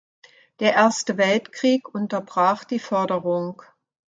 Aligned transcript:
Der 0.59 0.73
Erste 0.73 1.17
Weltkrieg 1.19 1.93
unterbrach 1.93 2.63
die 2.63 2.79
Förderung. 2.79 3.61